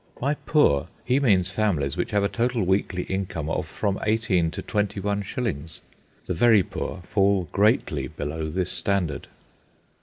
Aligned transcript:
By 0.19 0.33
poor 0.33 0.87
he 1.05 1.19
means 1.19 1.51
families 1.51 1.95
which 1.95 2.09
have 2.09 2.23
a 2.23 2.27
total 2.27 2.63
weekly 2.63 3.03
income 3.03 3.51
of 3.51 3.67
from 3.67 3.99
eighteen 4.01 4.49
to 4.49 4.63
twenty 4.63 4.99
one 4.99 5.21
shillings. 5.21 5.79
The 6.25 6.33
very 6.33 6.63
poor 6.63 7.03
fall 7.05 7.47
greatly 7.51 8.07
below 8.07 8.49
this 8.49 8.71
standard. 8.71 9.27